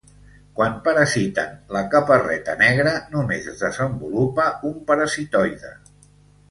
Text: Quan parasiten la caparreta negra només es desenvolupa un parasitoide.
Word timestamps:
Quan 0.59 0.79
parasiten 0.87 1.51
la 1.77 1.83
caparreta 1.91 2.57
negra 2.63 2.95
només 3.17 3.49
es 3.55 3.63
desenvolupa 3.67 4.51
un 4.73 4.77
parasitoide. 4.91 5.79